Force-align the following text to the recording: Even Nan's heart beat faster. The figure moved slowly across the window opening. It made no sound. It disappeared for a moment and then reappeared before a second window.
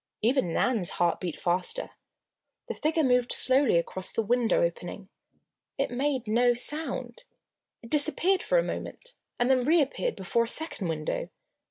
Even 0.23 0.51
Nan's 0.51 0.89
heart 0.97 1.19
beat 1.19 1.35
faster. 1.35 1.91
The 2.67 2.73
figure 2.73 3.03
moved 3.03 3.31
slowly 3.31 3.77
across 3.77 4.11
the 4.11 4.23
window 4.23 4.63
opening. 4.63 5.09
It 5.77 5.91
made 5.91 6.25
no 6.27 6.55
sound. 6.55 7.25
It 7.83 7.91
disappeared 7.91 8.41
for 8.41 8.57
a 8.57 8.63
moment 8.63 9.13
and 9.37 9.47
then 9.47 9.63
reappeared 9.63 10.15
before 10.15 10.45
a 10.45 10.47
second 10.47 10.87
window. 10.87 11.29